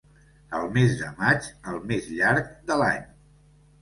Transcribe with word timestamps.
El 0.59 0.63
mes 0.77 0.95
de 1.01 1.11
maig, 1.19 1.49
el 1.73 1.77
més 1.91 2.09
llarg 2.17 2.51
de 2.73 2.79
l'any. 2.85 3.05